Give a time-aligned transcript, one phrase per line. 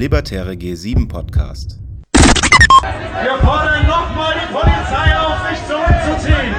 [0.00, 1.78] Libertäre G7 Podcast.
[2.14, 6.54] Wir fordern nochmal die Polizei auf, sich zurückzuziehen.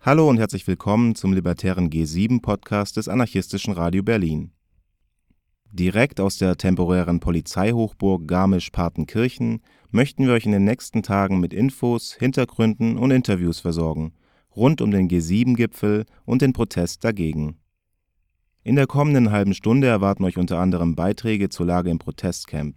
[0.00, 4.52] Hallo und herzlich willkommen zum Libertären G7 Podcast des anarchistischen Radio Berlin.
[5.72, 9.60] Direkt aus der temporären Polizeihochburg Garmisch-Partenkirchen
[9.90, 14.14] möchten wir euch in den nächsten Tagen mit Infos, Hintergründen und Interviews versorgen,
[14.56, 17.56] rund um den G7-Gipfel und den Protest dagegen.
[18.64, 22.76] In der kommenden halben Stunde erwarten euch unter anderem Beiträge zur Lage im Protestcamp.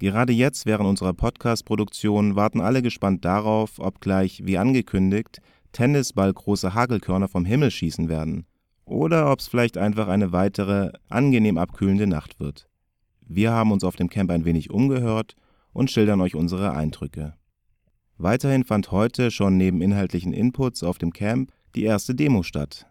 [0.00, 5.40] Gerade jetzt während unserer Podcast-Produktion warten alle gespannt darauf, ob gleich, wie angekündigt,
[5.72, 8.46] Tennisball große Hagelkörner vom Himmel schießen werden.
[8.84, 12.68] Oder ob es vielleicht einfach eine weitere, angenehm abkühlende Nacht wird.
[13.20, 15.36] Wir haben uns auf dem Camp ein wenig umgehört
[15.72, 17.34] und schildern euch unsere Eindrücke.
[18.22, 22.86] Weiterhin fand heute schon neben inhaltlichen Inputs auf dem Camp die erste Demo statt.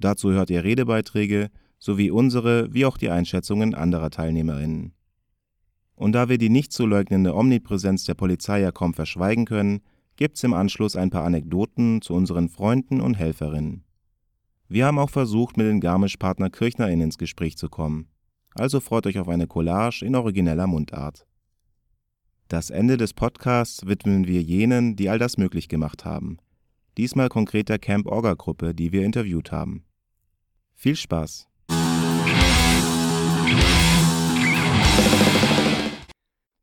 [0.00, 4.94] Dazu hört ihr Redebeiträge, sowie unsere wie auch die Einschätzungen anderer Teilnehmerinnen.
[5.96, 9.82] Und da wir die nicht zu leugnende Omnipräsenz der Polizei ja kaum verschweigen können,
[10.16, 13.84] gibt's im Anschluss ein paar Anekdoten zu unseren Freunden und Helferinnen.
[14.68, 18.08] Wir haben auch versucht, mit den Garmisch-Partner KirchnerInnen ins Gespräch zu kommen.
[18.54, 21.26] Also freut euch auf eine Collage in origineller Mundart.
[22.48, 26.36] Das Ende des Podcasts widmen wir jenen, die all das möglich gemacht haben.
[26.98, 29.86] Diesmal konkret der Camp Orga Gruppe, die wir interviewt haben.
[30.74, 31.48] Viel Spaß!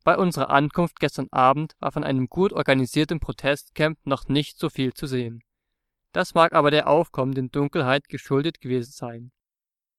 [0.03, 4.93] Bei unserer Ankunft gestern Abend war von einem gut organisierten Protestcamp noch nicht so viel
[4.93, 5.41] zu sehen.
[6.11, 9.31] Das mag aber der aufkommenden Dunkelheit geschuldet gewesen sein.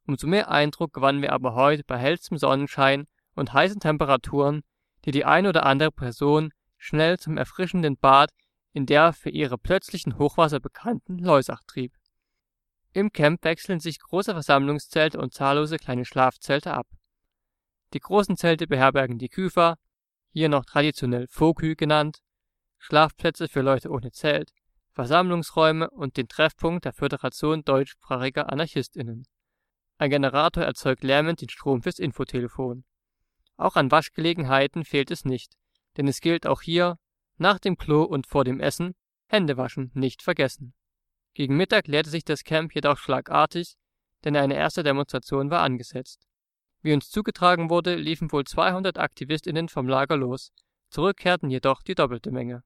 [0.07, 4.63] Umso mehr Eindruck gewannen wir aber heute bei hellstem Sonnenschein und heißen Temperaturen,
[5.05, 8.31] die die eine oder andere Person schnell zum erfrischenden Bad
[8.73, 11.93] in der für ihre plötzlichen Hochwasser bekannten Leusach trieb.
[12.93, 16.87] Im Camp wechseln sich große Versammlungszelte und zahllose kleine Schlafzelte ab.
[17.95, 19.77] Die großen Zelte beherbergen die Küfer,
[20.33, 22.19] hier noch traditionell Fokü genannt,
[22.79, 24.53] Schlafplätze für Leute ohne Zelt,
[24.93, 29.27] Versammlungsräume und den Treffpunkt der Föderation deutschsprachiger AnarchistInnen.
[29.99, 32.85] Ein Generator erzeugt lärmend den Strom fürs Infotelefon.
[33.57, 35.55] Auch an Waschgelegenheiten fehlt es nicht,
[35.97, 36.99] denn es gilt auch hier,
[37.39, 38.95] nach dem Klo und vor dem Essen,
[39.27, 40.75] Hände waschen nicht vergessen.
[41.35, 43.77] Gegen Mittag leerte sich das Camp jedoch schlagartig,
[44.25, 46.27] denn eine erste Demonstration war angesetzt.
[46.83, 50.53] Wie uns zugetragen wurde, liefen wohl 200 AktivistInnen vom Lager los,
[50.91, 52.63] zurückkehrten jedoch die doppelte Menge.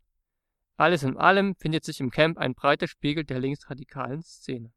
[0.77, 4.73] Alles in allem findet sich im Camp ein breiter Spiegel der linksradikalen Szene.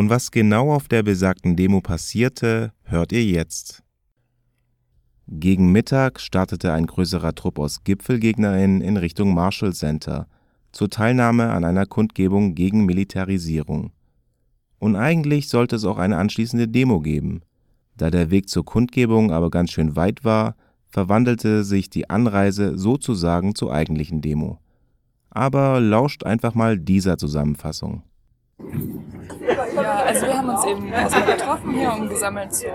[0.00, 3.82] Und was genau auf der besagten Demo passierte, hört ihr jetzt.
[5.26, 10.26] Gegen Mittag startete ein größerer Trupp aus GipfelgegnerInnen in Richtung Marshall Center
[10.72, 13.92] zur Teilnahme an einer Kundgebung gegen Militarisierung.
[14.78, 17.42] Und eigentlich sollte es auch eine anschließende Demo geben.
[17.98, 20.56] Da der Weg zur Kundgebung aber ganz schön weit war,
[20.88, 24.60] verwandelte sich die Anreise sozusagen zur eigentlichen Demo.
[25.28, 28.02] Aber lauscht einfach mal dieser Zusammenfassung.
[29.74, 32.68] Ja, also wir haben uns eben erstmal getroffen hier, um gesammelt zum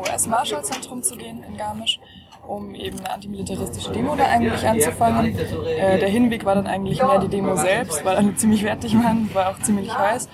[0.00, 1.98] US-Marshall-Zentrum zu gehen in Garmisch
[2.46, 5.36] um eben eine antimilitaristische Demo da eigentlich anzufangen.
[5.36, 9.30] Äh, der Hinweg war dann eigentlich mehr die Demo selbst, weil alle ziemlich fertig waren,
[9.32, 10.28] war auch ziemlich heiß.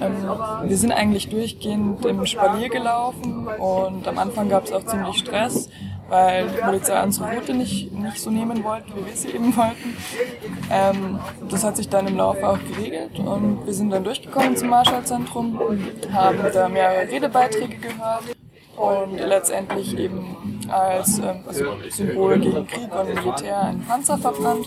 [0.00, 5.16] Ähm, wir sind eigentlich durchgehend im Spalier gelaufen und am Anfang gab es auch ziemlich
[5.18, 5.70] Stress,
[6.08, 9.96] weil die Polizei unsere Route nicht, nicht so nehmen wollte, wie wir sie eben wollten.
[10.70, 14.68] Ähm, das hat sich dann im Laufe auch geregelt und wir sind dann durchgekommen zum
[14.70, 15.60] Marshallzentrum,
[16.12, 18.24] haben da mehrere Redebeiträge gehört
[18.76, 24.66] und letztendlich eben als ähm, also Symbol gegen Krieg und Militär ein Panzer verbrannt.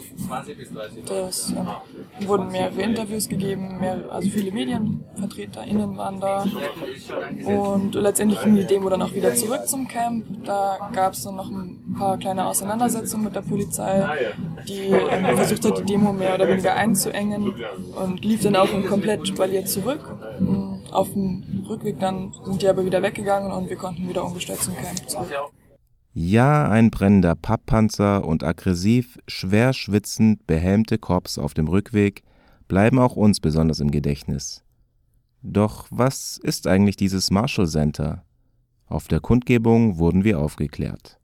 [1.06, 6.46] Das ähm, wurden mehrere Interviews gegeben, mehr, also viele MedienvertreterInnen waren da.
[7.46, 10.26] Und letztendlich ging die Demo dann auch wieder zurück zum Camp.
[10.46, 14.08] Da gab es dann noch ein paar kleine Auseinandersetzungen mit der Polizei,
[14.68, 17.54] die ähm, versucht hat, die Demo mehr oder weniger einzuengen
[17.96, 20.02] und lief dann auch komplett spaliert zurück.
[20.92, 24.76] Auf dem Rückweg dann sind die aber wieder weggegangen und wir konnten wieder ungestört zum
[24.76, 25.28] Camp zurück.
[26.14, 32.24] Ja, ein brennender Papppanzer und aggressiv, schwer schwitzend behelmte Korps auf dem Rückweg
[32.68, 34.64] bleiben auch uns besonders im Gedächtnis.
[35.42, 38.24] Doch was ist eigentlich dieses Marshall Center?
[38.88, 41.18] Auf der Kundgebung wurden wir aufgeklärt.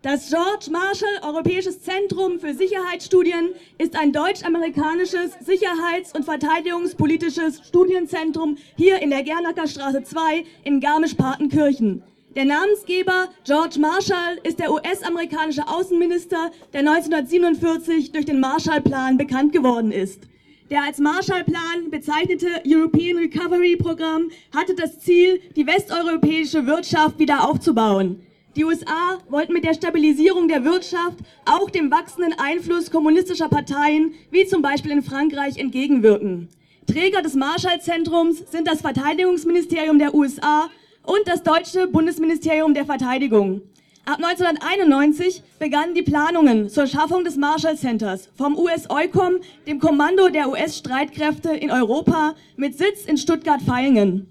[0.00, 9.00] Das George Marshall Europäisches Zentrum für Sicherheitsstudien ist ein deutsch-amerikanisches Sicherheits- und verteidigungspolitisches Studienzentrum hier
[9.00, 12.02] in der Gernacker Straße 2 in Garmisch-Partenkirchen.
[12.36, 19.92] Der Namensgeber George Marshall ist der US-amerikanische Außenminister, der 1947 durch den Marshallplan bekannt geworden
[19.92, 20.22] ist.
[20.68, 28.26] Der als Marshallplan bezeichnete European Recovery Programm hatte das Ziel, die westeuropäische Wirtschaft wieder aufzubauen.
[28.56, 34.44] Die USA wollten mit der Stabilisierung der Wirtschaft auch dem wachsenden Einfluss kommunistischer Parteien, wie
[34.44, 36.48] zum Beispiel in Frankreich, entgegenwirken.
[36.88, 40.68] Träger des Marshallzentrums sind das Verteidigungsministerium der USA
[41.04, 43.62] und das deutsche Bundesministerium der Verteidigung.
[44.06, 49.36] Ab 1991 begannen die Planungen zur Schaffung des Marshall Centers vom US-EUCOM,
[49.66, 54.26] dem Kommando der US-Streitkräfte in Europa, mit Sitz in Stuttgart-Vaihingen.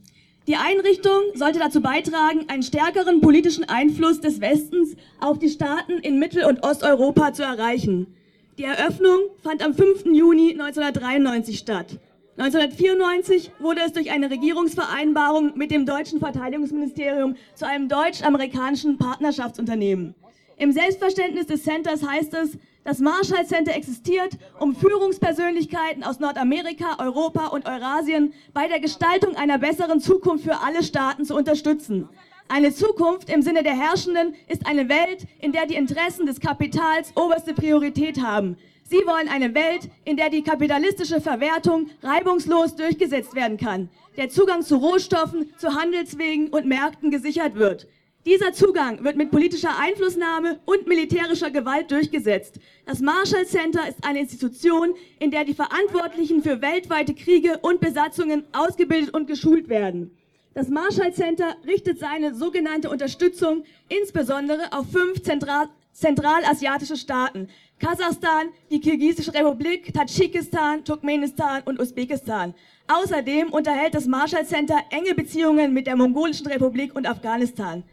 [0.46, 6.20] Die Einrichtung sollte dazu beitragen, einen stärkeren politischen Einfluss des Westens auf die Staaten in
[6.20, 8.14] Mittel- und Osteuropa zu erreichen.
[8.58, 10.06] Die Eröffnung fand am 5.
[10.06, 11.98] Juni 1993 statt.
[12.36, 20.16] 1994 wurde es durch eine Regierungsvereinbarung mit dem deutschen Verteidigungsministerium zu einem deutsch-amerikanischen Partnerschaftsunternehmen.
[20.58, 27.48] Im Selbstverständnis des Centers heißt es, das Marshall Center existiert, um Führungspersönlichkeiten aus Nordamerika, Europa
[27.48, 32.10] und Eurasien bei der Gestaltung einer besseren Zukunft für alle Staaten zu unterstützen.
[32.50, 37.14] Eine Zukunft im Sinne der Herrschenden ist eine Welt, in der die Interessen des Kapitals
[37.16, 38.58] oberste Priorität haben.
[38.84, 44.62] Sie wollen eine Welt, in der die kapitalistische Verwertung reibungslos durchgesetzt werden kann, der Zugang
[44.62, 47.88] zu Rohstoffen, zu Handelswegen und Märkten gesichert wird.
[48.26, 52.58] Dieser Zugang wird mit politischer Einflussnahme und militärischer Gewalt durchgesetzt.
[52.86, 58.46] Das Marshall Center ist eine Institution, in der die Verantwortlichen für weltweite Kriege und Besatzungen
[58.54, 60.16] ausgebildet und geschult werden.
[60.54, 67.48] Das Marshall Center richtet seine sogenannte Unterstützung insbesondere auf fünf Zentral zentralasiatische Staaten.
[67.80, 72.54] Kasachstan, die Kirgisische Republik, Tadschikistan, Turkmenistan und Usbekistan.
[72.88, 77.84] Außerdem unterhält das Marshall Center enge Beziehungen mit der Mongolischen Republik und Afghanistan.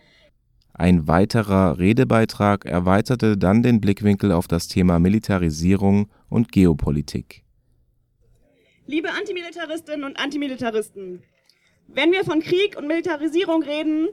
[0.72, 7.42] Ein weiterer Redebeitrag erweiterte dann den Blickwinkel auf das Thema Militarisierung und Geopolitik.
[8.86, 11.22] Liebe Antimilitaristinnen und Antimilitaristen,
[11.86, 14.08] wenn wir von Krieg und Militarisierung reden,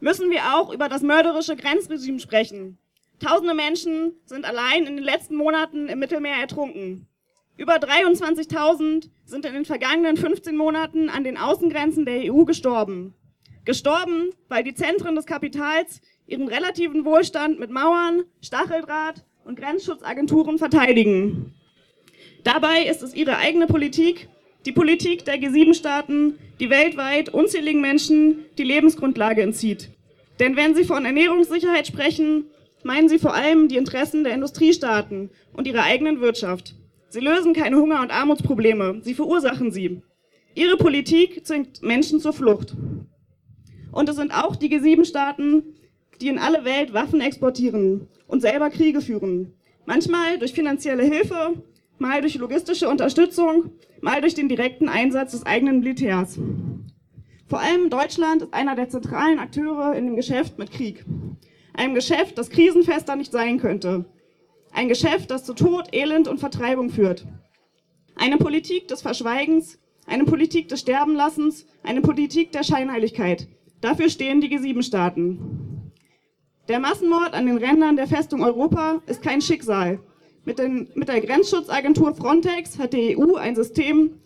[0.00, 2.78] müssen wir auch über das mörderische Grenzregime sprechen.
[3.22, 7.06] Tausende Menschen sind allein in den letzten Monaten im Mittelmeer ertrunken.
[7.56, 13.14] Über 23.000 sind in den vergangenen 15 Monaten an den Außengrenzen der EU gestorben.
[13.64, 21.54] Gestorben, weil die Zentren des Kapitals ihren relativen Wohlstand mit Mauern, Stacheldraht und Grenzschutzagenturen verteidigen.
[22.42, 24.28] Dabei ist es ihre eigene Politik,
[24.66, 29.90] die Politik der G7-Staaten, die weltweit unzähligen Menschen die Lebensgrundlage entzieht.
[30.40, 32.46] Denn wenn sie von Ernährungssicherheit sprechen,
[32.84, 36.74] meinen sie vor allem die Interessen der Industriestaaten und ihrer eigenen Wirtschaft.
[37.08, 40.02] Sie lösen keine Hunger- und Armutsprobleme, sie verursachen sie.
[40.54, 42.74] Ihre Politik zwingt Menschen zur Flucht.
[43.90, 45.62] Und es sind auch die G7-Staaten,
[46.20, 49.54] die in alle Welt Waffen exportieren und selber Kriege führen.
[49.86, 51.62] Manchmal durch finanzielle Hilfe,
[51.98, 56.38] mal durch logistische Unterstützung, mal durch den direkten Einsatz des eigenen Militärs.
[57.46, 61.04] Vor allem Deutschland ist einer der zentralen Akteure in dem Geschäft mit Krieg.
[61.74, 64.04] Einem Geschäft, das krisenfester nicht sein könnte.
[64.72, 67.26] Ein Geschäft, das zu Tod, Elend und Vertreibung führt.
[68.14, 73.48] Eine Politik des Verschweigens, eine Politik des Sterbenlassens, eine Politik der Scheinheiligkeit,
[73.82, 75.90] Dafür stehen die G7-Staaten.
[76.68, 79.98] Der Massenmord an den Rändern der Festung Europa ist kein Schicksal.
[80.44, 84.20] Mit, den, mit der Grenzschutzagentur Frontex hat die EU ein System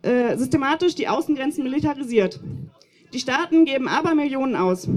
[0.00, 2.40] äh, systematisch die Außengrenzen militarisiert.
[3.12, 4.88] Die Staaten geben aber Millionen aus.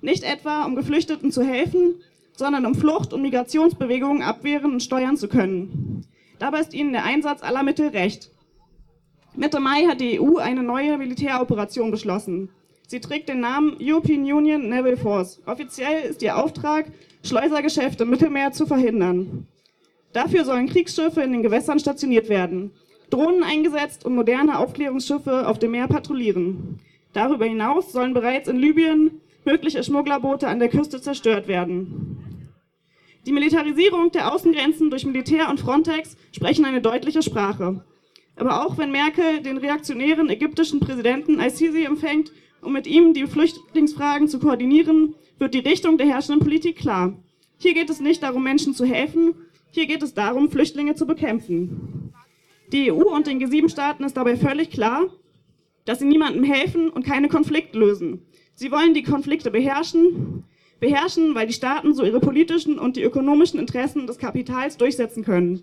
[0.00, 1.96] Nicht etwa, um Geflüchteten zu helfen,
[2.36, 6.06] sondern um Flucht- und Migrationsbewegungen abwehren und steuern zu können.
[6.38, 8.30] Dabei ist ihnen der Einsatz aller Mittel recht.
[9.36, 12.48] Mitte Mai hat die EU eine neue Militäroperation beschlossen.
[12.86, 15.40] Sie trägt den Namen European Union Naval Force.
[15.46, 16.86] Offiziell ist ihr Auftrag,
[17.22, 19.46] Schleusergeschäfte im Mittelmeer zu verhindern.
[20.12, 22.72] Dafür sollen Kriegsschiffe in den Gewässern stationiert werden,
[23.10, 26.80] Drohnen eingesetzt und moderne Aufklärungsschiffe auf dem Meer patrouillieren.
[27.12, 32.48] Darüber hinaus sollen bereits in Libyen mögliche Schmugglerboote an der Küste zerstört werden.
[33.26, 37.84] Die Militarisierung der Außengrenzen durch Militär und Frontex sprechen eine deutliche Sprache.
[38.36, 42.32] Aber auch wenn Merkel den reaktionären ägyptischen Präsidenten Al-Sisi empfängt
[42.62, 47.16] um mit ihm die Flüchtlingsfragen zu koordinieren, wird die Richtung der herrschenden Politik klar.
[47.58, 49.34] Hier geht es nicht darum, Menschen zu helfen,
[49.70, 52.12] hier geht es darum, Flüchtlinge zu bekämpfen.
[52.72, 55.06] Die EU und den G7-Staaten ist dabei völlig klar,
[55.84, 58.26] dass sie niemandem helfen und keine Konflikte lösen.
[58.60, 60.44] Sie wollen die Konflikte beherrschen,
[60.80, 65.62] beherrschen, weil die Staaten so ihre politischen und die ökonomischen Interessen des Kapitals durchsetzen können.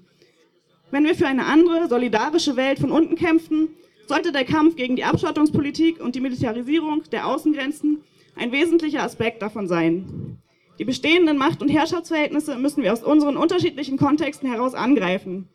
[0.89, 3.70] Wenn wir für eine andere, solidarische Welt von unten kämpfen,
[4.08, 8.01] sollte der Kampf gegen die Abschottungspolitik und die Militarisierung der Außengrenzen
[8.36, 10.39] ein wesentlicher Aspekt davon sein.
[10.80, 15.48] Die bestehenden Macht- und Herrschaftsverhältnisse müssen wir aus unseren unterschiedlichen Kontexten heraus angreifen.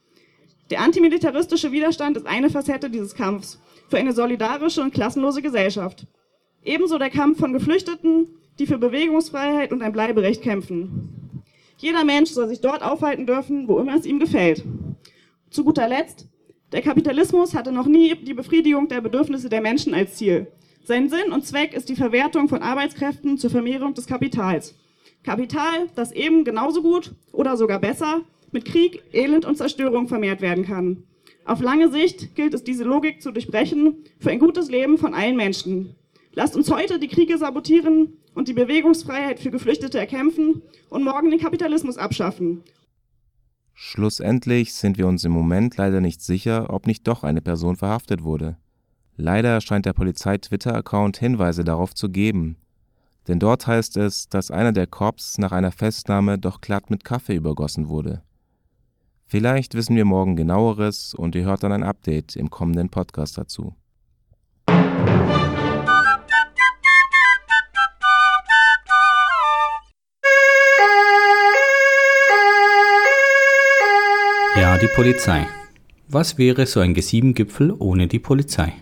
[0.71, 6.07] Der antimilitaristische Widerstand ist eine Facette dieses Kampfs für eine solidarische und klassenlose Gesellschaft.
[6.65, 8.29] Ebenso der Kampf von Geflüchteten,
[8.59, 11.43] die für Bewegungsfreiheit und ein Bleiberecht kämpfen.
[11.77, 14.65] Jeder Mensch soll sich dort aufhalten dürfen, wo immer es ihm gefällt.
[15.51, 16.29] Zu guter Letzt,
[16.71, 20.47] der Kapitalismus hatte noch nie die Befriedigung der Bedürfnisse der Menschen als Ziel.
[20.85, 24.75] Sein Sinn und Zweck ist die Verwertung von Arbeitskräften zur Vermehrung des Kapitals.
[25.25, 30.65] Kapital, das eben genauso gut oder sogar besser mit Krieg, Elend und Zerstörung vermehrt werden
[30.65, 31.05] kann.
[31.45, 35.37] Auf lange Sicht gilt es, diese Logik zu durchbrechen für ein gutes Leben von allen
[35.37, 35.97] Menschen.
[36.35, 41.41] Lasst uns heute die Kriege sabotieren und die Bewegungsfreiheit für Geflüchtete erkämpfen und morgen den
[41.41, 42.63] Kapitalismus abschaffen.
[43.75, 48.23] Schlussendlich sind wir uns im Moment leider nicht sicher, ob nicht doch eine Person verhaftet
[48.23, 48.57] wurde.
[49.17, 52.57] Leider scheint der Polizei-Twitter-Account Hinweise darauf zu geben.
[53.29, 57.37] Denn dort heißt es, dass einer der Cops nach einer Festnahme doch glatt mit Kaffee
[57.37, 58.23] übergossen wurde.
[59.27, 63.75] Vielleicht wissen wir morgen genaueres und ihr hört dann ein Update im kommenden Podcast dazu.
[74.55, 75.47] Ja, die Polizei.
[76.09, 78.75] Was wäre so ein G7-Gipfel ohne die Polizei?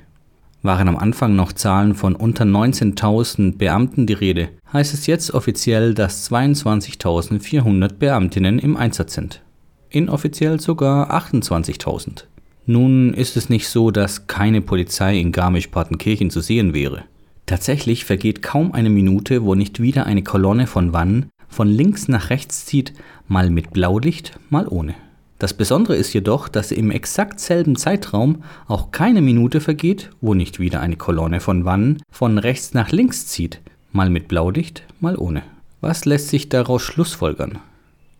[0.62, 5.94] Waren am Anfang noch Zahlen von unter 19.000 Beamten die Rede, heißt es jetzt offiziell,
[5.94, 9.42] dass 22.400 Beamtinnen im Einsatz sind.
[9.90, 12.24] Inoffiziell sogar 28.000.
[12.66, 17.04] Nun ist es nicht so, dass keine Polizei in Garmisch-Partenkirchen zu sehen wäre.
[17.46, 22.30] Tatsächlich vergeht kaum eine Minute, wo nicht wieder eine Kolonne von Wannen von links nach
[22.30, 22.92] rechts zieht,
[23.28, 24.94] mal mit Blaulicht, mal ohne.
[25.40, 30.60] Das Besondere ist jedoch, dass im exakt selben Zeitraum auch keine Minute vergeht, wo nicht
[30.60, 35.42] wieder eine Kolonne von Wannen von rechts nach links zieht, mal mit Blaulicht, mal ohne.
[35.80, 37.58] Was lässt sich daraus schlussfolgern?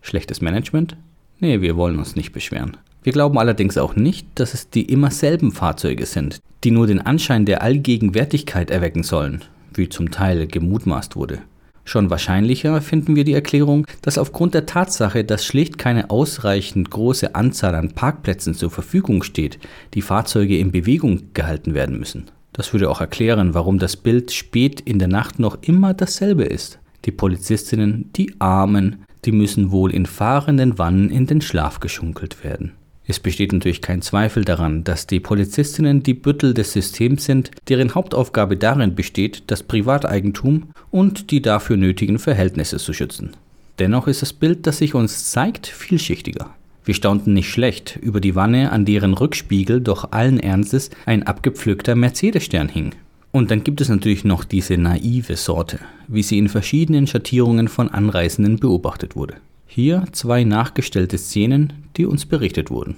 [0.01, 0.97] Schlechtes Management?
[1.39, 2.77] Nee, wir wollen uns nicht beschweren.
[3.03, 7.01] Wir glauben allerdings auch nicht, dass es die immer selben Fahrzeuge sind, die nur den
[7.01, 9.43] Anschein der Allgegenwärtigkeit erwecken sollen,
[9.75, 11.43] wie zum Teil gemutmaßt wurde.
[11.83, 17.35] Schon wahrscheinlicher finden wir die Erklärung, dass aufgrund der Tatsache, dass schlicht keine ausreichend große
[17.35, 19.59] Anzahl an Parkplätzen zur Verfügung steht,
[19.93, 22.25] die Fahrzeuge in Bewegung gehalten werden müssen.
[22.53, 26.79] Das würde auch erklären, warum das Bild spät in der Nacht noch immer dasselbe ist.
[27.05, 32.73] Die Polizistinnen, die Armen, die müssen wohl in fahrenden Wannen in den Schlaf geschunkelt werden.
[33.11, 37.93] Es besteht natürlich kein Zweifel daran, dass die Polizistinnen die Büttel des Systems sind, deren
[37.93, 43.31] Hauptaufgabe darin besteht, das Privateigentum und die dafür nötigen Verhältnisse zu schützen.
[43.79, 46.55] Dennoch ist das Bild, das sich uns zeigt, vielschichtiger.
[46.85, 51.97] Wir staunten nicht schlecht über die Wanne, an deren Rückspiegel doch allen Ernstes ein abgepflückter
[51.97, 52.91] Mercedes-Stern hing.
[53.33, 57.89] Und dann gibt es natürlich noch diese naive Sorte, wie sie in verschiedenen Schattierungen von
[57.89, 59.35] Anreisenden beobachtet wurde.
[59.73, 62.97] Hier zwei nachgestellte Szenen, die uns berichtet wurden.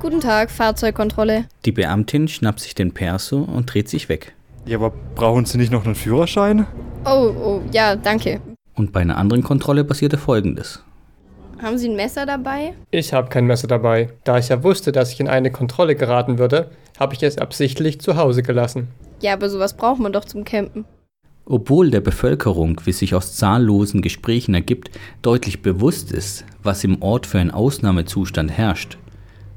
[0.00, 1.44] Guten Tag, Fahrzeugkontrolle.
[1.64, 4.34] Die Beamtin schnappt sich den Perso und dreht sich weg.
[4.66, 6.66] Ja, aber brauchen Sie nicht noch einen Führerschein?
[7.04, 8.40] Oh, oh, ja, danke.
[8.74, 10.82] Und bei einer anderen Kontrolle passierte folgendes.
[11.62, 12.74] Haben Sie ein Messer dabei?
[12.90, 14.08] Ich habe kein Messer dabei.
[14.24, 18.00] Da ich ja wusste, dass ich in eine Kontrolle geraten würde, habe ich es absichtlich
[18.00, 18.88] zu Hause gelassen.
[19.20, 20.84] Ja, aber sowas braucht man doch zum Campen.
[21.50, 24.90] Obwohl der Bevölkerung, wie sich aus zahllosen Gesprächen ergibt,
[25.22, 28.98] deutlich bewusst ist, was im Ort für ein Ausnahmezustand herrscht,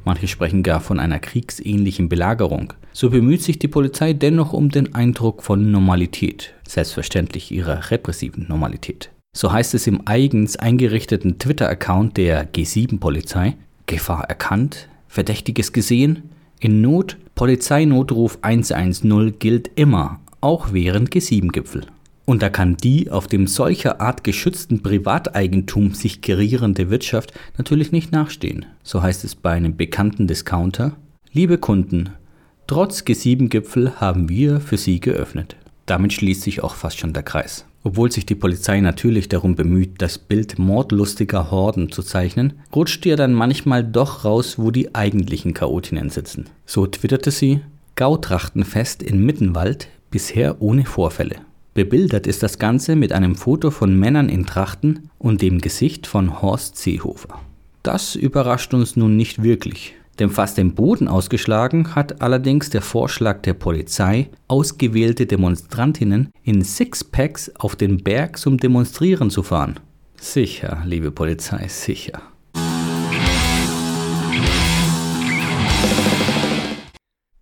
[0.06, 4.96] manche sprechen gar von einer kriegsähnlichen Belagerung, so bemüht sich die Polizei dennoch um den
[4.96, 9.12] Eindruck von Normalität, selbstverständlich ihrer repressiven Normalität.
[9.36, 16.30] So heißt es im eigens eingerichteten Twitter-Account der G7-Polizei, Gefahr erkannt, Verdächtiges gesehen,
[16.62, 21.86] in Not, Polizeinotruf 110 gilt immer, auch während G7-Gipfel.
[22.26, 28.12] Und da kann die auf dem solcher Art geschützten Privateigentum sich gerierende Wirtschaft natürlich nicht
[28.12, 28.66] nachstehen.
[28.84, 30.96] So heißt es bei einem bekannten Discounter.
[31.34, 32.12] Liebe Kunden,
[32.68, 35.56] trotz G7-Gipfel haben wir für Sie geöffnet.
[35.86, 37.66] Damit schließt sich auch fast schon der Kreis.
[37.84, 43.18] Obwohl sich die Polizei natürlich darum bemüht, das Bild mordlustiger Horden zu zeichnen, rutscht ihr
[43.18, 46.46] dann manchmal doch raus, wo die eigentlichen Chaotinnen sitzen.
[46.66, 47.62] So twitterte sie,
[47.96, 51.38] Gautrachtenfest in Mittenwald bisher ohne Vorfälle.
[51.74, 56.42] Bebildert ist das Ganze mit einem Foto von Männern in Trachten und dem Gesicht von
[56.42, 57.40] Horst Seehofer.
[57.82, 63.42] Das überrascht uns nun nicht wirklich, denn fast den Boden ausgeschlagen hat allerdings der Vorschlag
[63.42, 69.80] der Polizei, ausgewählte Demonstrantinnen in Sixpacks auf den Berg zum Demonstrieren zu fahren.
[70.18, 72.22] Sicher, liebe Polizei, sicher.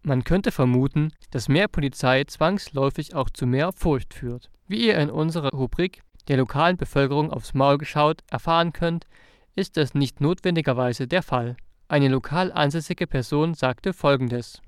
[0.10, 4.50] Man könnte vermuten, dass mehr Polizei zwangsläufig auch zu mehr Furcht führt.
[4.68, 9.06] Wie ihr in unserer Rubrik der lokalen Bevölkerung aufs Maul geschaut erfahren könnt,
[9.54, 11.58] ist das nicht notwendigerweise der Fall.
[11.88, 14.64] Eine lokal ansässige Person sagte folgendes.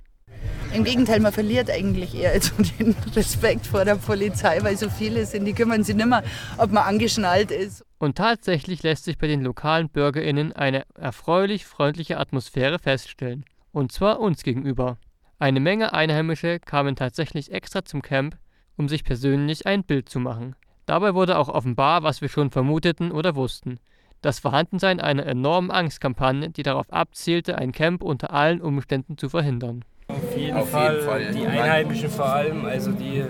[0.75, 2.39] Im Gegenteil, man verliert eigentlich eher
[2.79, 6.24] den Respekt vor der Polizei, weil so viele sind, die kümmern sich nicht mehr,
[6.60, 7.83] ob man angeschnallt ist.
[7.98, 13.43] Und tatsächlich lässt sich bei den lokalen BürgerInnen eine erfreulich freundliche Atmosphäre feststellen.
[13.71, 15.00] Und zwar uns gegenüber.
[15.41, 18.38] Eine Menge Einheimische kamen tatsächlich extra zum Camp,
[18.77, 20.55] um sich persönlich ein Bild zu machen.
[20.86, 23.79] Dabei wurde auch offenbar, was wir schon vermuteten oder wussten.
[24.21, 29.83] Das Vorhandensein einer enormen Angstkampagne, die darauf abzielte, ein Camp unter allen Umständen zu verhindern.
[30.10, 30.93] Auf jeden, Auf Fall.
[30.93, 31.31] jeden Fall.
[31.31, 33.24] Die Einheimischen vor allem, also die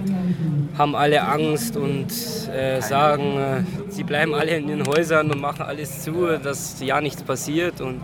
[0.77, 2.11] haben alle Angst und
[2.49, 6.99] äh, sagen, äh, sie bleiben alle in den Häusern und machen alles zu, dass ja
[6.99, 7.79] nichts passiert.
[7.79, 8.01] Und,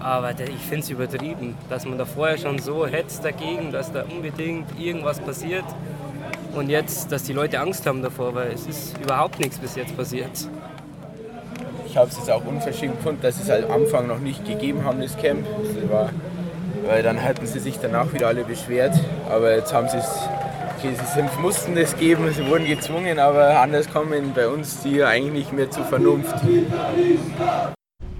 [0.00, 4.04] aber ich finde es übertrieben, dass man da vorher schon so hetzt dagegen, dass da
[4.04, 5.64] unbedingt irgendwas passiert.
[6.54, 9.96] Und jetzt, dass die Leute Angst haben davor, weil es ist überhaupt nichts bis jetzt
[9.96, 10.48] passiert.
[11.86, 14.44] Ich habe es jetzt auch unverschämt gefunden, dass sie es halt am Anfang noch nicht
[14.44, 15.46] gegeben haben, das Camp.
[15.62, 16.10] Das war
[16.86, 18.94] weil dann hatten sie sich danach wieder alle beschwert.
[19.28, 20.08] Aber jetzt haben sie es,
[20.76, 25.02] okay, sie sind, mussten das geben, sie wurden gezwungen, aber anders kommen bei uns die
[25.02, 26.34] eigentlich nicht mehr zur Vernunft.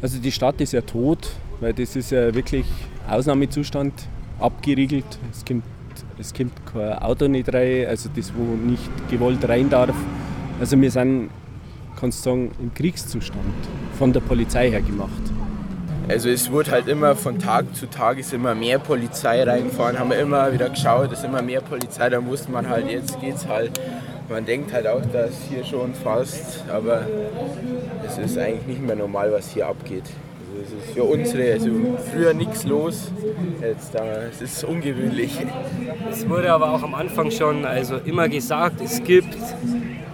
[0.03, 1.31] Also die Stadt ist ja tot,
[1.61, 2.67] weil das ist ja wirklich
[3.09, 3.93] Ausnahmezustand,
[4.39, 5.05] abgeriegelt.
[5.31, 5.65] Es kommt,
[6.19, 9.95] es kommt kein Auto nicht rein, also das, wo nicht gewollt rein darf.
[10.59, 11.31] Also wir sind,
[11.99, 13.45] kannst du sagen, im Kriegszustand
[13.99, 15.23] von der Polizei her gemacht.
[16.09, 20.11] Also es wurde halt immer von Tag zu Tag ist immer mehr Polizei reingefahren, haben
[20.11, 23.47] wir immer wieder geschaut, es ist immer mehr Polizei, dann wusste man halt, jetzt geht's
[23.47, 23.81] halt.
[24.29, 27.07] Man denkt halt auch, dass hier schon fast, aber
[28.07, 30.05] es ist eigentlich nicht mehr normal, was hier abgeht.
[30.51, 31.71] Also es ist für unsere, also
[32.13, 33.13] früher nichts los,
[33.61, 35.39] jetzt da, es ist ungewöhnlich.
[36.11, 39.37] Es wurde aber auch am Anfang schon also immer gesagt, es gibt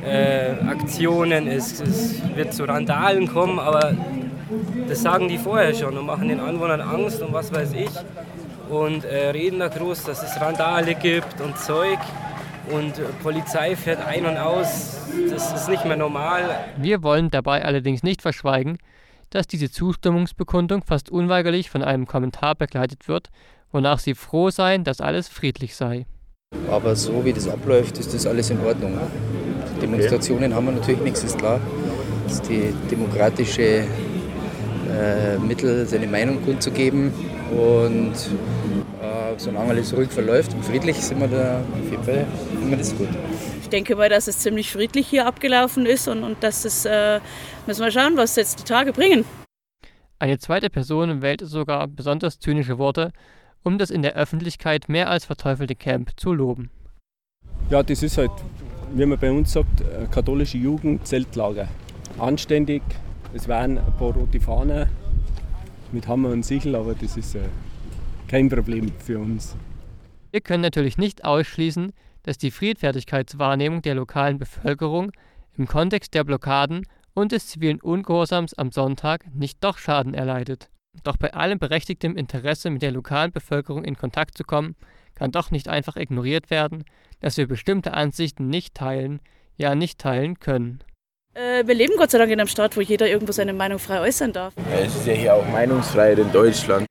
[0.04, 3.96] äh, Aktionen, es, es wird zu Randalen kommen, aber
[4.88, 7.90] das sagen die vorher schon und machen den Anwohnern Angst und was weiß ich.
[8.68, 11.98] Und äh, reden da groß, dass es Randale gibt und Zeug.
[12.70, 15.00] Und äh, Polizei fährt ein und aus.
[15.30, 16.42] Das ist nicht mehr normal.
[16.76, 18.78] Wir wollen dabei allerdings nicht verschweigen,
[19.30, 23.30] dass diese Zustimmungsbekundung fast unweigerlich von einem Kommentar begleitet wird,
[23.72, 26.06] wonach sie froh seien, dass alles friedlich sei.
[26.70, 28.98] Aber so wie das abläuft, ist das alles in Ordnung.
[29.82, 31.60] Demonstrationen haben wir natürlich nichts, ist klar.
[32.24, 33.84] Das ist die demokratische
[34.90, 37.12] äh, Mittel, seine Meinung kundzugeben.
[37.50, 42.26] Und äh, solange alles ruhig verläuft und friedlich, sind wir da auf jeden Fall
[42.62, 43.08] immer das gut.
[43.66, 47.18] Ich denke mal, dass es ziemlich friedlich hier abgelaufen ist und, und dass es, äh,
[47.66, 49.24] müssen wir schauen, was jetzt die Tage bringen.
[50.20, 53.10] Eine zweite Person wählte sogar besonders zynische Worte,
[53.64, 56.70] um das in der Öffentlichkeit mehr als verteufelte Camp zu loben.
[57.68, 58.30] Ja, das ist halt,
[58.94, 61.66] wie man bei uns sagt, äh, katholische Jugend, Zeltlager.
[62.20, 62.84] Anständig,
[63.34, 64.88] es waren ein paar rote Fahnen
[65.90, 67.40] mit Hammer und Sichel, aber das ist äh,
[68.28, 69.56] kein Problem für uns.
[70.30, 71.92] Wir können natürlich nicht ausschließen,
[72.26, 75.12] dass die Friedfertigkeitswahrnehmung der lokalen Bevölkerung
[75.56, 80.68] im Kontext der Blockaden und des zivilen Ungehorsams am Sonntag nicht doch Schaden erleidet.
[81.04, 84.74] Doch bei allem berechtigtem Interesse mit der lokalen Bevölkerung in Kontakt zu kommen,
[85.14, 86.84] kann doch nicht einfach ignoriert werden,
[87.20, 89.20] dass wir bestimmte Ansichten nicht teilen,
[89.56, 90.80] ja nicht teilen können.
[91.32, 94.00] Äh, wir leben Gott sei Dank in einem Staat, wo jeder irgendwo seine Meinung frei
[94.00, 94.54] äußern darf.
[94.70, 96.86] Ja, es ist ja hier auch Meinungsfreiheit in Deutschland.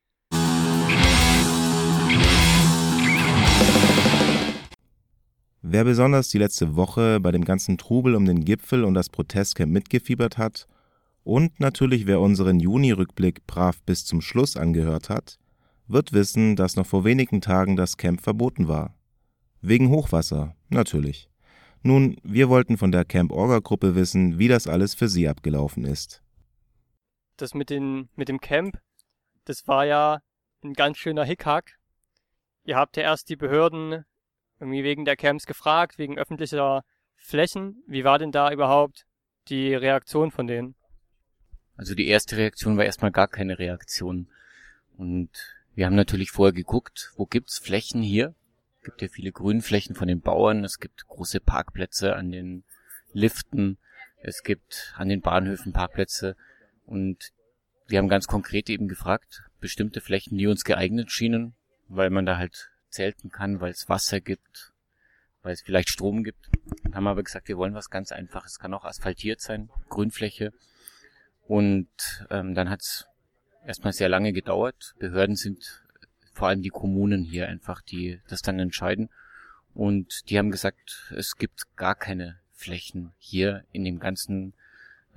[5.68, 9.72] Wer besonders die letzte Woche bei dem ganzen Trubel um den Gipfel und das Protestcamp
[9.72, 10.68] mitgefiebert hat
[11.24, 15.40] und natürlich wer unseren Juni-Rückblick brav bis zum Schluss angehört hat,
[15.88, 18.96] wird wissen, dass noch vor wenigen Tagen das Camp verboten war.
[19.60, 21.32] Wegen Hochwasser, natürlich.
[21.82, 25.84] Nun, wir wollten von der Camp Orga Gruppe wissen, wie das alles für sie abgelaufen
[25.84, 26.22] ist.
[27.38, 28.80] Das mit, den, mit dem Camp,
[29.46, 30.22] das war ja
[30.64, 31.80] ein ganz schöner Hickhack.
[32.66, 34.06] Ihr habt ja erst die Behörden
[34.60, 36.84] irgendwie wegen der Camps gefragt, wegen öffentlicher
[37.16, 37.84] Flächen.
[37.88, 39.06] Wie war denn da überhaupt
[39.48, 40.76] die Reaktion von denen?
[41.78, 44.30] Also die erste Reaktion war erstmal gar keine Reaktion.
[44.98, 45.30] Und
[45.74, 48.34] wir haben natürlich vorher geguckt, wo gibt's Flächen hier,
[48.84, 52.64] gibt ja viele Grünflächen von den Bauern, es gibt große Parkplätze an den
[53.12, 53.78] Liften,
[54.22, 56.38] es gibt an den Bahnhöfen Parkplätze
[56.86, 57.34] und
[57.88, 61.56] wir haben ganz konkret eben gefragt, bestimmte Flächen, die uns geeignet schienen,
[61.88, 64.74] weil man da halt zelten kann, weil es Wasser gibt,
[65.44, 66.50] weil es vielleicht Strom gibt.
[66.84, 68.54] Dann haben wir aber gesagt, wir wollen was ganz Einfaches.
[68.54, 70.52] Es kann auch asphaltiert sein, Grünfläche.
[71.48, 71.90] Und
[72.32, 73.08] ähm, dann hat es
[73.66, 74.96] erstmal sehr lange gedauert.
[74.98, 75.84] Behörden sind
[76.34, 79.10] vor allem die Kommunen hier einfach, die das dann entscheiden.
[79.74, 84.54] Und die haben gesagt, es gibt gar keine Flächen hier in dem ganzen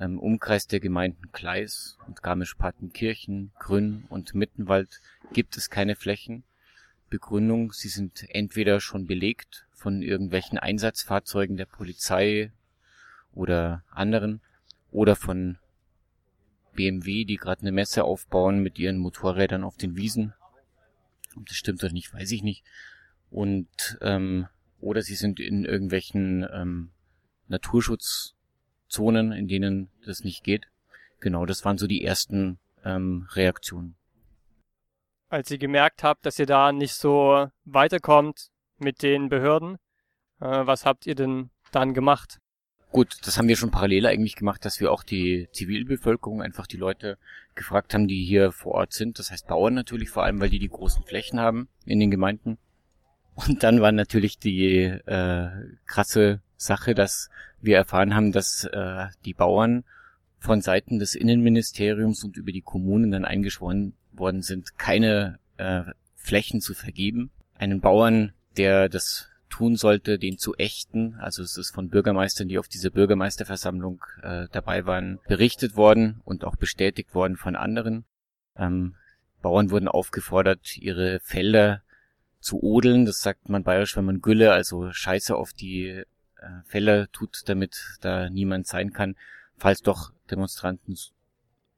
[0.00, 5.00] ähm, Umkreis der Gemeinden Kleis und Garmisch-Partenkirchen, Grün und Mittenwald
[5.32, 6.44] gibt es keine Flächen.
[7.08, 12.52] Begründung, sie sind entweder schon belegt von irgendwelchen Einsatzfahrzeugen der Polizei
[13.32, 14.40] oder anderen
[14.90, 15.58] oder von
[16.74, 20.34] BMW, die gerade eine Messe aufbauen mit ihren Motorrädern auf den Wiesen.
[21.36, 22.64] Ob das stimmt oder nicht, weiß ich nicht.
[23.30, 24.46] Und ähm,
[24.80, 26.90] oder sie sind in irgendwelchen ähm,
[27.48, 30.68] Naturschutzzonen, in denen das nicht geht.
[31.20, 33.97] Genau, das waren so die ersten ähm, Reaktionen.
[35.28, 39.76] Als ihr gemerkt habt, dass ihr da nicht so weiterkommt mit den Behörden,
[40.40, 42.38] äh, was habt ihr denn dann gemacht?
[42.90, 46.78] Gut, das haben wir schon parallel eigentlich gemacht, dass wir auch die Zivilbevölkerung, einfach die
[46.78, 47.18] Leute
[47.54, 49.18] gefragt haben, die hier vor Ort sind.
[49.18, 52.56] Das heißt Bauern natürlich, vor allem weil die die großen Flächen haben in den Gemeinden.
[53.34, 55.50] Und dann war natürlich die äh,
[55.84, 57.28] krasse Sache, dass
[57.60, 59.84] wir erfahren haben, dass äh, die Bauern
[60.38, 65.82] von Seiten des Innenministeriums und über die Kommunen dann eingeschworen worden sind, keine äh,
[66.16, 67.30] Flächen zu vergeben.
[67.54, 71.14] Einen Bauern, der das tun sollte, den zu ächten.
[71.20, 76.44] Also es ist von Bürgermeistern, die auf dieser Bürgermeisterversammlung äh, dabei waren, berichtet worden und
[76.44, 78.04] auch bestätigt worden von anderen.
[78.56, 78.94] Ähm,
[79.40, 81.82] Bauern wurden aufgefordert, ihre Felder
[82.40, 83.06] zu odeln.
[83.06, 86.04] Das sagt man bayerisch, wenn man Gülle, also Scheiße auf die äh,
[86.64, 89.16] Felder tut, damit da niemand sein kann,
[89.56, 90.96] falls doch Demonstranten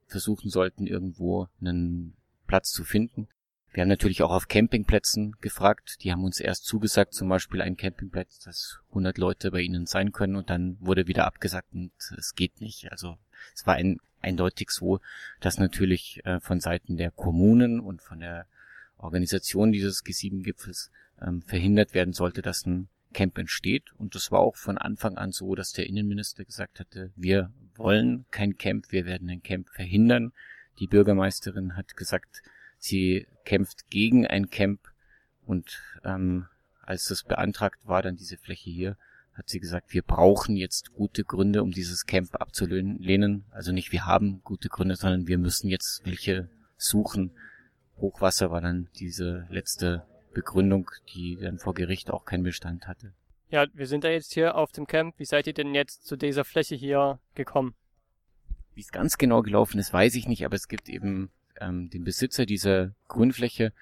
[0.07, 2.17] versuchen sollten, irgendwo einen
[2.51, 3.29] Platz zu finden.
[3.73, 5.99] Wir haben natürlich auch auf Campingplätzen gefragt.
[6.03, 10.11] Die haben uns erst zugesagt, zum Beispiel ein Campingplatz, dass 100 Leute bei ihnen sein
[10.11, 12.91] können und dann wurde wieder abgesagt und es geht nicht.
[12.91, 13.19] Also
[13.55, 14.99] es war ein, eindeutig so,
[15.39, 18.47] dass natürlich äh, von Seiten der Kommunen und von der
[18.99, 20.91] Organisation dieses G7-Gipfels
[21.23, 23.93] ähm, verhindert werden sollte, dass ein Camp entsteht.
[23.97, 28.27] Und das war auch von Anfang an so, dass der Innenminister gesagt hatte, wir wollen
[28.33, 30.33] kein Camp, wir werden ein Camp verhindern.
[30.81, 32.43] Die Bürgermeisterin hat gesagt,
[32.81, 34.81] Sie kämpft gegen ein Camp
[35.45, 36.47] und ähm,
[36.83, 38.97] als das beantragt war, dann diese Fläche hier,
[39.35, 43.45] hat sie gesagt, wir brauchen jetzt gute Gründe, um dieses Camp abzulehnen.
[43.51, 47.31] Also nicht wir haben gute Gründe, sondern wir müssen jetzt welche suchen.
[47.99, 53.13] Hochwasser war dann diese letzte Begründung, die dann vor Gericht auch keinen Bestand hatte.
[53.51, 55.15] Ja, wir sind da jetzt hier auf dem Camp.
[55.19, 57.75] Wie seid ihr denn jetzt zu dieser Fläche hier gekommen?
[58.81, 62.03] Wie es ganz genau gelaufen ist, weiß ich nicht, aber es gibt eben ähm, den
[62.03, 63.75] Besitzer dieser Grünfläche,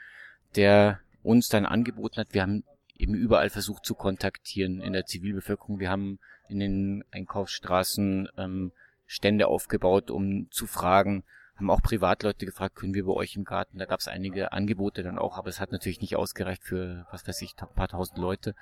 [0.57, 2.65] der uns dann angeboten hat, wir haben
[2.97, 5.79] eben überall versucht zu kontaktieren in der Zivilbevölkerung.
[5.79, 8.73] Wir haben in den Einkaufsstraßen ähm,
[9.07, 11.23] Stände aufgebaut, um zu fragen,
[11.55, 13.79] haben auch Privatleute gefragt, können wir bei euch im Garten?
[13.79, 17.25] Da gab es einige Angebote dann auch, aber es hat natürlich nicht ausgereicht für, was
[17.25, 18.57] weiß ich, ein paar tausend Leute.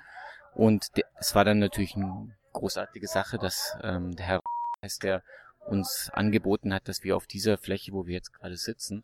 [0.53, 0.85] Und
[1.19, 4.41] es war dann natürlich eine großartige Sache, dass ähm, der Herr
[4.83, 5.23] heißt der
[5.67, 9.03] uns angeboten hat, dass wir auf dieser Fläche, wo wir jetzt gerade sitzen,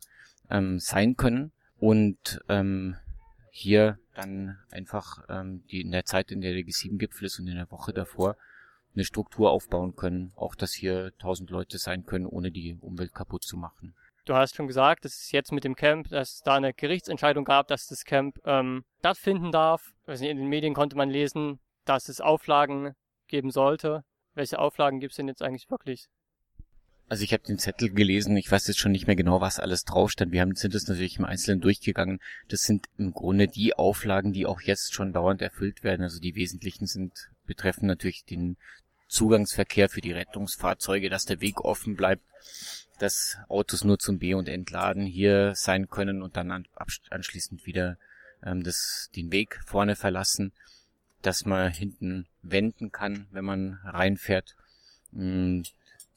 [0.50, 2.96] ähm, sein können und ähm,
[3.50, 7.56] hier dann einfach ähm, die in der Zeit, in der der G7-Gipfel ist und in
[7.56, 8.36] der Woche davor
[8.94, 13.42] eine Struktur aufbauen können, auch dass hier tausend Leute sein können, ohne die Umwelt kaputt
[13.42, 13.94] zu machen.
[14.24, 17.44] Du hast schon gesagt, dass es jetzt mit dem Camp, dass es da eine Gerichtsentscheidung
[17.44, 19.92] gab, dass das Camp ähm, stattfinden darf.
[20.06, 22.94] Also in den Medien konnte man lesen, dass es Auflagen
[23.26, 24.04] geben sollte.
[24.32, 26.08] Welche Auflagen gibt es denn jetzt eigentlich wirklich?
[27.08, 29.84] Also ich habe den Zettel gelesen, ich weiß jetzt schon nicht mehr genau, was alles
[29.84, 30.32] drauf stand.
[30.32, 32.18] Wir haben, sind das natürlich im Einzelnen durchgegangen.
[32.48, 36.02] Das sind im Grunde die Auflagen, die auch jetzt schon dauernd erfüllt werden.
[36.02, 38.56] Also die wesentlichen sind, betreffen natürlich den
[39.08, 42.22] Zugangsverkehr für die Rettungsfahrzeuge, dass der Weg offen bleibt,
[42.98, 46.66] dass Autos nur zum B- und Entladen hier sein können und dann an,
[47.10, 47.98] anschließend wieder
[48.42, 50.52] ähm, das, den Weg vorne verlassen,
[51.22, 54.56] dass man hinten wenden kann, wenn man reinfährt.
[55.14, 55.64] Ähm,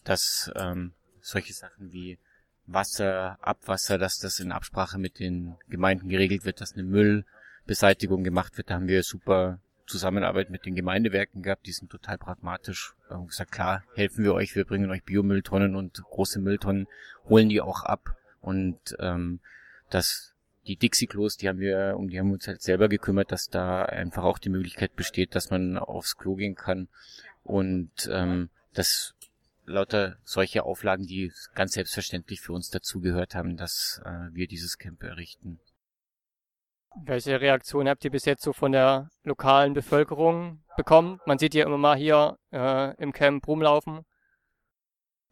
[0.08, 2.18] dass ähm, solche Sachen wie
[2.66, 8.58] Wasser, Abwasser, dass das in Absprache mit den Gemeinden geregelt wird, dass eine Müllbeseitigung gemacht
[8.58, 8.70] wird.
[8.70, 12.94] Da haben wir super Zusammenarbeit mit den Gemeindewerken gehabt, die sind total pragmatisch.
[13.08, 16.88] Wir haben gesagt, klar, helfen wir euch, wir bringen euch Biomülltonnen und große Mülltonnen,
[17.30, 18.18] holen die auch ab.
[18.42, 19.40] Und ähm,
[19.90, 20.34] dass
[20.68, 23.84] die Dixie-Klos, die haben wir, um die haben wir uns halt selber gekümmert, dass da
[23.84, 26.90] einfach auch die Möglichkeit besteht, dass man aufs Klo gehen kann.
[27.44, 29.16] Und ähm, das
[29.68, 35.04] lauter solche Auflagen, die ganz selbstverständlich für uns dazugehört haben, dass äh, wir dieses Camp
[35.04, 35.60] errichten.
[37.04, 41.20] Welche Reaktion habt ihr bis jetzt so von der lokalen Bevölkerung bekommen?
[41.26, 44.02] Man sieht ja immer mal hier äh, im Camp rumlaufen.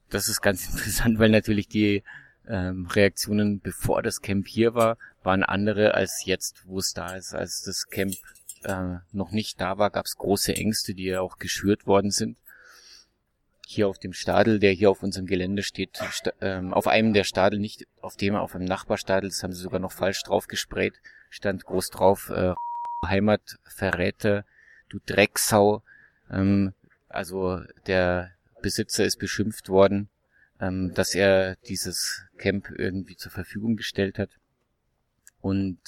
[0.09, 2.03] Das ist ganz interessant, weil natürlich die
[2.47, 7.33] ähm, Reaktionen, bevor das Camp hier war, waren andere als jetzt, wo es da ist.
[7.33, 8.13] Als das Camp
[8.63, 12.37] äh, noch nicht da war, gab es große Ängste, die ja auch geschürt worden sind
[13.67, 17.23] hier auf dem Stadel, der hier auf unserem Gelände steht, sta ähm, auf einem der
[17.23, 20.93] Stadel, nicht auf dem, auf einem Nachbarstadel, das haben sie sogar noch falsch drauf gesprayt,
[21.29, 22.53] stand groß drauf, äh,
[23.05, 24.45] Heimatverräter,
[24.89, 25.83] du Drecksau.
[26.29, 26.73] Ähm,
[27.09, 30.09] also der Besitzer ist beschimpft worden,
[30.59, 34.31] ähm, dass er dieses Camp irgendwie zur Verfügung gestellt hat.
[35.41, 35.79] Und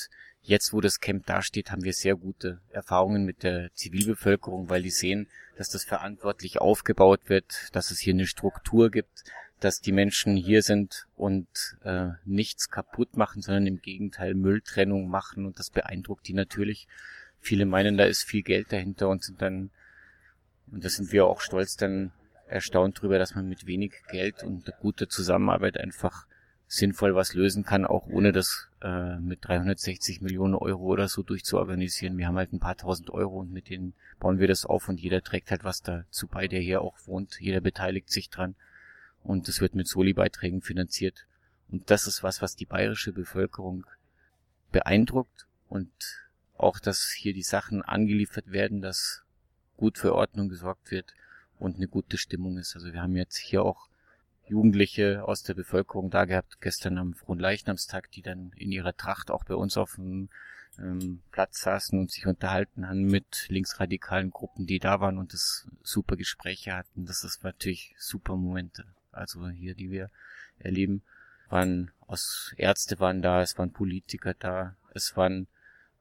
[0.48, 4.90] jetzt, wo das Camp dasteht, haben wir sehr gute Erfahrungen mit der Zivilbevölkerung, weil die
[4.90, 9.24] sehen, dass das verantwortlich aufgebaut wird, dass es hier eine Struktur gibt,
[9.60, 11.48] dass die Menschen hier sind und
[11.84, 16.88] äh, nichts kaputt machen, sondern im Gegenteil Mülltrennung machen und das beeindruckt die natürlich.
[17.40, 19.72] Viele meinen, da ist viel Geld dahinter und sind dann,
[20.72, 22.12] und da sind wir auch stolz dann
[22.48, 26.26] erstaunt drüber, dass man mit wenig Geld und guter Zusammenarbeit einfach
[26.68, 32.18] sinnvoll was lösen kann, auch ohne das äh, mit 360 Millionen Euro oder so durchzuorganisieren.
[32.18, 35.00] Wir haben halt ein paar tausend Euro und mit denen bauen wir das auf und
[35.00, 37.40] jeder trägt halt was dazu bei, der hier auch wohnt.
[37.40, 38.56] Jeder beteiligt sich dran
[39.24, 41.26] und das wird mit Soli-Beiträgen finanziert.
[41.70, 43.86] Und das ist was, was die bayerische Bevölkerung
[44.72, 45.90] beeindruckt und
[46.58, 49.24] auch, dass hier die Sachen angeliefert werden, dass
[49.78, 51.14] gut für Ordnung gesorgt wird
[51.60, 52.76] und eine gute Stimmung ist.
[52.76, 53.88] Also wir haben jetzt hier auch
[54.48, 59.44] Jugendliche aus der Bevölkerung da gehabt, gestern am Fronleichnamstag, die dann in ihrer Tracht auch
[59.44, 60.30] bei uns auf dem
[60.80, 65.68] ähm, Platz saßen und sich unterhalten haben mit linksradikalen Gruppen, die da waren und das
[65.84, 67.06] super Gespräche hatten.
[67.06, 68.86] Das ist natürlich super Momente.
[69.12, 70.10] Also hier, die wir
[70.60, 71.02] erleben,
[71.50, 75.48] waren aus Ärzte waren da, es waren Politiker da, es waren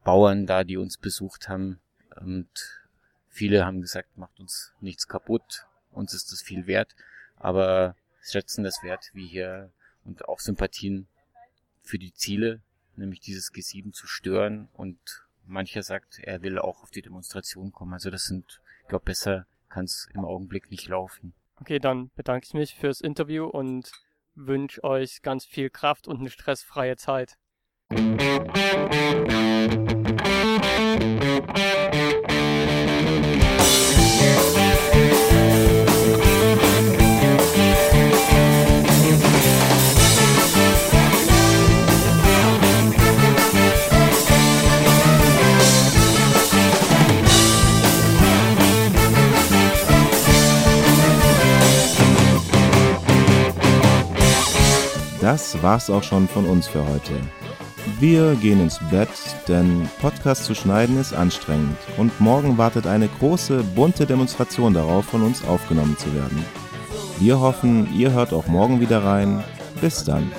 [0.04, 1.80] Bauern da, die uns besucht haben
[2.20, 2.48] und
[3.28, 6.94] viele haben gesagt, macht uns nichts kaputt, uns ist das viel wert,
[7.36, 7.96] aber
[8.32, 9.70] schätzen das wert, wie hier
[10.04, 11.08] und auch Sympathien
[11.82, 12.60] für die Ziele,
[12.96, 14.98] nämlich dieses G7 zu stören und
[15.46, 17.92] mancher sagt, er will auch auf die Demonstration kommen.
[17.92, 21.34] Also das sind, ich glaube, besser kann es im Augenblick nicht laufen.
[21.60, 23.90] Okay, dann bedanke ich mich fürs Interview und
[24.34, 27.38] wünsche euch ganz viel Kraft und eine stressfreie Zeit.
[55.66, 57.14] War's auch schon von uns für heute.
[57.98, 59.08] Wir gehen ins Bett,
[59.48, 65.24] denn Podcast zu schneiden ist anstrengend und morgen wartet eine große, bunte Demonstration darauf, von
[65.24, 66.44] uns aufgenommen zu werden.
[67.18, 69.42] Wir hoffen, ihr hört auch morgen wieder rein.
[69.80, 70.30] Bis dann.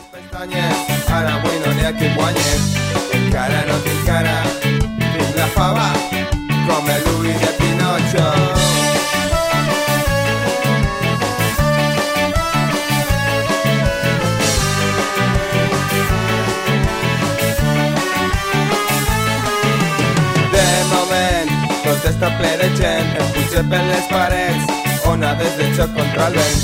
[22.18, 24.72] Està ple de gent, em puja per les parets,
[25.06, 26.64] onades de xoc contra el vent.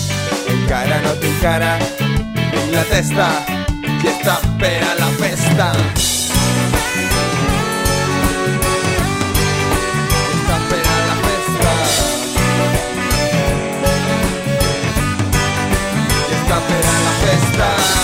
[0.49, 3.27] Encara no tinc cara, tinc la testa,
[3.85, 5.67] i està per a la festa.
[10.39, 11.75] Està per la festa.
[16.31, 18.02] I està per a la festa.